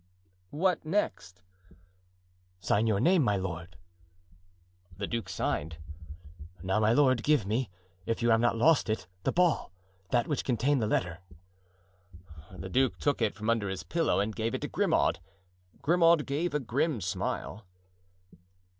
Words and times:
"What 0.49 0.83
next?" 0.83 1.43
"Sign 2.59 2.87
your 2.87 2.99
name, 2.99 3.21
my 3.23 3.35
lord." 3.37 3.77
The 4.97 5.05
duke 5.05 5.29
signed. 5.29 5.77
"Now, 6.63 6.79
my 6.79 6.91
lord, 6.91 7.21
give 7.21 7.45
me, 7.45 7.69
if 8.07 8.23
you 8.23 8.31
have 8.31 8.39
not 8.39 8.55
lost 8.57 8.89
it, 8.89 9.05
the 9.21 9.31
ball—that 9.31 10.27
which 10.27 10.43
contained 10.43 10.81
the 10.81 10.87
letter." 10.87 11.19
The 12.49 12.67
duke 12.67 12.97
took 12.97 13.21
it 13.21 13.35
from 13.35 13.47
under 13.47 13.69
his 13.69 13.83
pillow 13.83 14.19
and 14.19 14.35
gave 14.35 14.55
it 14.55 14.61
to 14.61 14.67
Grimaud. 14.67 15.19
Grimaud 15.83 16.25
gave 16.25 16.55
a 16.55 16.59
grim 16.59 16.99
smile. 16.99 17.67